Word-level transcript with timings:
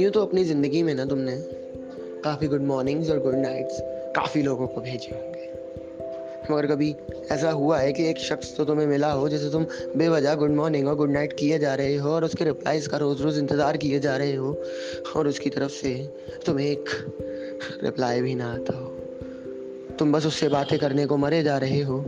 यूँ 0.00 0.10
तो 0.10 0.22
अपनी 0.22 0.44
ज़िंदगी 0.44 0.82
में 0.82 0.94
ना 0.94 1.04
तुमने 1.04 1.36
काफ़ी 2.24 2.46
गुड 2.46 2.62
मॉर्निंग्स 2.62 3.10
और 3.10 3.18
गुड 3.18 3.34
नाइट्स 3.34 3.78
काफ़ी 4.16 4.42
लोगों 4.42 4.66
को 4.66 4.80
भेजे 4.80 5.14
होंगे। 5.16 5.38
मगर 6.52 6.66
कभी 6.66 6.96
ऐसा 7.30 7.50
हुआ 7.50 7.78
है 7.78 7.92
कि 7.92 8.10
एक 8.10 8.18
शख्स 8.18 8.56
तो 8.56 8.64
तुम्हें 8.64 8.86
मिला 8.86 9.12
हो 9.12 9.28
जैसे 9.28 9.50
तुम 9.50 9.66
बेवजह 9.96 10.34
गुड 10.34 10.50
मॉर्निंग 10.50 10.88
और 10.88 10.96
गुड 10.96 11.10
नाइट 11.10 11.32
किए 11.32 11.58
जा 11.58 11.74
रहे 11.74 11.96
हो 11.96 12.10
और 12.10 12.24
उसके 12.24 12.44
रिप्लाईज 12.44 12.86
का 12.86 12.96
रोज़ 12.96 13.22
रोज़ 13.22 13.38
इंतज़ार 13.38 13.76
किए 13.76 14.00
जा 14.00 14.16
रहे 14.16 14.34
हो 14.34 14.62
और 15.16 15.28
उसकी 15.28 15.50
तरफ़ 15.50 15.72
से 15.72 16.10
तुम्हें 16.46 16.66
एक 16.66 16.84
रिप्लाई 17.82 18.22
भी 18.22 18.34
ना 18.34 18.52
आता 18.52 18.78
हो। 18.78 18.87
तुम 19.98 20.12
बस 20.12 20.26
उससे 20.26 20.48
बातें 20.48 20.78
करने 20.78 21.06
को 21.06 21.16
मरे 21.16 21.42
जा 21.42 21.58
रहे 21.58 21.82
हो। 21.82 21.98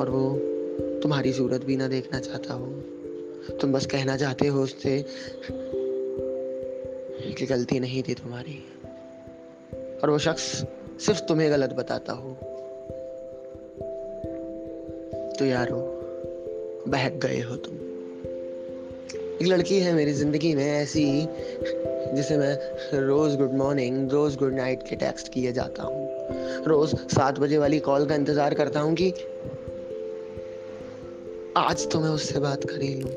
और 0.00 0.10
वो 0.10 0.38
तुम्हारी 1.00 1.32
सूरत 1.32 1.64
भी 1.64 1.76
ना 1.76 1.88
देखना 1.88 2.20
चाहता 2.20 2.54
हो। 2.54 2.66
तुम 3.60 3.72
बस 3.72 3.86
कहना 3.86 4.16
चाहते 4.16 4.46
हो 4.46 4.62
उससे 4.62 5.04
कि 7.38 7.46
गलती 7.46 7.80
नहीं 7.80 8.02
थी 8.02 8.14
तुम्हारी। 8.14 8.64
और 10.02 10.10
वो 10.10 10.18
शख्स 10.18 10.64
सिर्फ़ 11.00 11.20
तुम्हें 11.20 11.50
गलत 11.50 11.70
बताता 11.70 12.12
हो। 12.12 12.32
तो 15.38 15.44
यारो, 15.44 15.76
बहक 16.88 17.12
गए 17.12 17.40
हो 17.40 17.56
तुम। 17.56 17.74
एक 19.42 19.46
लड़की 19.46 19.80
है 19.80 19.92
मेरी 19.92 20.12
ज़िंदगी 20.12 20.54
में 20.54 20.72
ऐसी 20.72 21.26
जिसे 22.06 22.36
मैं 22.38 22.54
रोज 23.00 23.36
गुड 23.36 23.52
मॉर्निंग 23.54 24.10
रोज 24.10 24.36
गुड 24.36 24.54
नाइट 24.54 24.82
के 24.88 24.96
टेक्स्ट 24.96 25.32
किए 25.32 25.52
जाता 25.52 25.82
हूँ। 25.82 26.64
रोज 26.66 26.94
सात 27.08 27.38
बजे 27.38 27.58
वाली 27.58 27.78
कॉल 27.80 28.06
का 28.06 28.14
इंतज़ार 28.14 28.54
करता 28.54 28.80
हूँ 28.80 28.94
कि 28.94 29.10
आज 31.56 31.88
तो 31.90 32.00
मैं 32.00 32.08
उससे 32.08 32.40
बात 32.40 32.64
कर 32.64 32.82
ही 32.82 32.94
लूँ। 32.94 33.10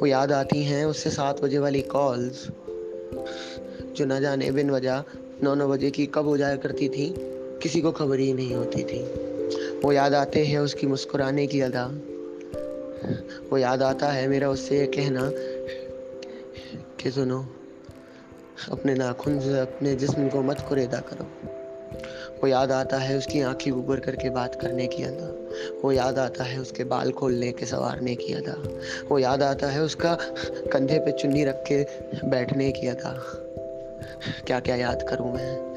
वो 0.00 0.06
याद 0.06 0.32
आती 0.32 0.62
हैं 0.64 0.84
उससे 0.84 1.10
सात 1.10 1.42
बजे 1.42 1.58
वाली 1.58 1.80
कॉल्स 1.82 2.46
जो 3.96 4.04
ना 4.04 4.20
जाने 4.20 4.50
बिन 4.50 4.70
वजह 4.70 5.04
नौ 5.42 5.54
नौ 5.54 5.68
बजे 5.68 5.90
की 5.90 6.06
कब 6.06 6.26
हो 6.26 6.36
जाया 6.36 6.56
करती 6.56 6.88
थी, 6.88 7.14
किसी 7.62 7.80
को 7.80 7.92
खबर 7.92 8.18
ही 8.18 8.32
नहीं 8.32 8.54
होती 8.54 8.82
थी। 8.84 9.02
वो 9.84 9.92
याद 9.92 10.14
आते 10.14 10.44
हैं 10.44 10.58
उसकी 10.58 10.86
मुस्कुराने 10.86 11.46
की 11.46 11.60
अदा। 11.60 11.84
वो 13.50 13.58
याद 13.58 13.82
आता 13.82 14.08
है 14.08 14.26
मेरा 14.28 14.50
उससे 14.50 14.78
ये 14.78 14.86
कहना 14.86 15.30
कि 17.00 17.10
सुनो 17.10 17.44
अपने 18.70 18.94
नाखून 18.94 19.40
से 19.40 19.60
अपने 19.60 19.94
जिस्म 19.94 20.28
को 20.28 20.42
मत 20.42 20.66
कुरेदा 20.68 20.98
करो। 20.98 21.26
वो 22.42 22.46
याद 22.46 22.72
आता 22.72 22.98
है 22.98 23.18
उसकी 23.18 23.40
आँखें 23.40 23.70
उबर 23.70 24.00
करके 24.00 24.30
बात 24.30 24.54
करने 24.54 24.86
की 24.86 25.02
अदा। 25.02 25.48
वो 25.84 25.92
याद 25.92 26.18
आता 26.18 26.44
है 26.44 26.60
उसके 26.60 26.84
बाल 26.84 27.12
खोलने 27.12 27.52
के, 27.52 27.66
संवारने 27.66 28.14
की 28.14 28.32
अदा। 28.32 28.78
वो 29.08 29.18
याद 29.18 29.42
आता 29.42 29.66
है 29.66 29.82
उसका 29.82 30.18
कंधे 30.72 30.98
पे 30.98 31.12
चुन्नी 31.12 31.44
रख 31.44 31.64
के 31.72 31.84
बैठने 32.28 32.72
की 32.72 32.86
अदा। 32.86 33.44
क्या 34.46 34.60
क्या 34.60 34.76
याद 34.76 35.02
करूँ 35.02 35.34
मैं? 35.34 35.76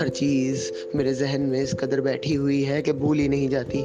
हर 0.00 0.08
चीज़ 0.08 0.72
मेरे 0.96 1.14
जहन 1.14 1.40
में 1.40 1.62
इस 1.62 1.74
कदर 1.74 2.00
बैठी 2.00 2.34
हुई 2.34 2.62
है 2.62 2.82
कि 2.82 2.92
भूल 2.92 3.18
ही 3.18 3.28
नहीं 3.28 3.48
जाती। 3.48 3.84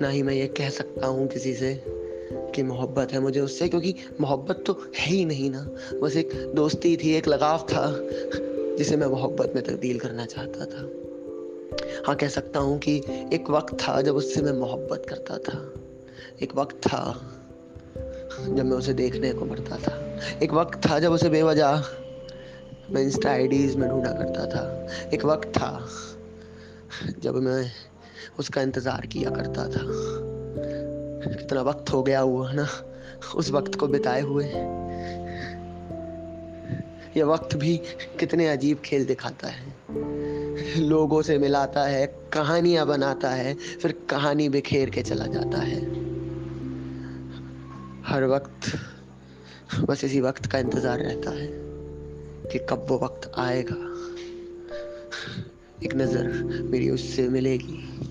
ना 0.00 0.08
ही 0.08 0.22
मैं 0.22 0.34
ये 0.34 0.46
कह 0.46 0.70
सकता 0.70 1.06
हूँ 1.06 1.28
किसी 1.28 1.54
से। 1.54 1.97
कि 2.32 2.62
मोहब्बत 2.62 3.12
है 3.12 3.20
मुझे 3.20 3.40
उससे, 3.40 3.68
क्योंकि 3.68 3.94
मोहब्बत 4.20 4.64
तो 4.66 4.72
है 4.96 5.06
ही 5.06 5.24
नहीं 5.24 5.50
ना। 5.50 5.70
बस 6.02 6.16
एक 6.16 6.52
दोस्ती 6.54 6.96
थी, 6.96 7.12
एक 7.12 7.28
लगाव 7.28 7.58
था, 7.58 7.96
जिसे 8.78 8.96
मैं 8.96 9.06
मोहब्बत 9.06 9.52
में 9.54 9.64
तब्दील 9.64 9.98
करना 9.98 10.26
चाहता 10.26 10.64
था। 10.64 10.90
हाँ 12.06 12.16
कह 12.16 12.28
सकता 12.28 12.60
हूँ 12.60 12.78
कि 12.78 12.96
एक 13.32 13.50
वक्त 13.50 13.74
था 13.74 14.00
जब 14.02 14.16
उससे 14.16 14.42
मैं 14.42 14.52
मोहब्बत 14.52 15.06
करता 15.08 15.38
था। 15.38 15.74
एक 16.42 16.56
वक्त 16.56 16.76
था 16.76 17.20
जब 18.48 18.64
मैं 18.64 18.76
उसे 18.76 18.92
देखने 18.92 19.32
को 19.32 19.44
मरता 19.44 19.76
था। 19.76 20.18
एक 20.42 20.52
वक्त 20.52 20.90
था 20.90 20.98
जब 20.98 21.12
उसे 21.12 21.28
बेवजह 21.28 21.84
मैं 22.90 23.02
इंस्टा 23.02 23.30
आईडीज 23.30 23.76
में 23.76 23.88
ढूंढा 23.90 24.10
करता 24.10 24.46
था। 24.46 24.88
एक 25.14 25.24
वक्त 25.24 25.48
था 25.48 25.88
जब 27.18 27.34
मैं 27.34 27.70
उसका 28.38 28.62
इंतज़ार 28.62 29.06
किया 29.06 29.30
करता 29.30 29.68
था। 29.68 30.27
कितना 31.36 31.62
वक्त 31.62 31.90
हो 31.90 32.02
गया 32.02 32.20
हुआ 32.20 32.52
ना, 32.52 32.68
उस 33.34 33.50
वक्त 33.50 33.74
को 33.74 33.86
बिताए 33.86 34.20
हुए। 34.20 34.44
ये 37.16 37.22
वक्त 37.22 37.56
भी 37.56 37.76
कितने 38.20 38.48
अजीब 38.48 38.78
खेल 38.78 39.06
दिखाता 39.06 39.48
है। 39.48 39.76
लोगों 40.80 41.22
से 41.22 41.38
मिलाता 41.38 41.82
है, 41.82 42.06
कहानियाँ 42.06 42.86
बनाता 42.86 43.30
है, 43.30 43.54
फिर 43.54 43.92
कहानी 44.10 44.48
बिखेर 44.48 44.90
के 44.90 45.02
चला 45.02 45.26
जाता 45.26 45.58
है। 45.58 45.80
हर 48.06 48.24
वक्त, 48.24 48.78
बस 49.80 50.04
इसी 50.04 50.20
वक्त 50.20 50.46
का 50.46 50.58
इंतज़ार 50.58 50.98
रहता 50.98 51.30
है 51.30 51.48
कि 52.52 52.58
कब 52.58 52.86
वो 52.88 52.98
वक्त 52.98 53.32
आएगा। 53.38 53.76
एक 55.84 55.94
नज़र 55.94 56.28
मेरी 56.70 56.90
उससे 56.90 57.28
मिलेगी। 57.28 58.07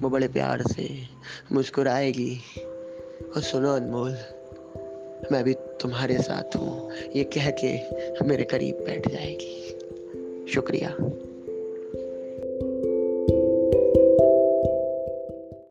वो 0.00 0.10
बड़े 0.10 0.28
प्यार 0.28 0.62
से 0.62 1.06
मुस्कुराएगी। 1.52 2.38
और 3.36 3.42
सुनो 3.42 3.76
अनमोल, 3.76 4.10
मैं 5.32 5.44
भी 5.44 5.54
तुम्हारे 5.54 6.22
साथ 6.22 6.56
हूँ। 6.56 6.92
ये 7.16 7.24
कह 7.24 7.50
के 7.50 7.90
मेरे 8.24 8.44
करीब 8.44 8.74
बैठ 8.74 9.08
जाएगी। 9.08 9.78
शुक्रिया। 10.52 10.96